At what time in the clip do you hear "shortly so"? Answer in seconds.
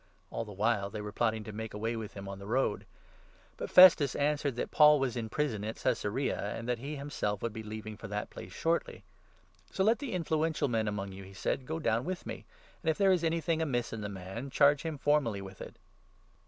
8.51-9.83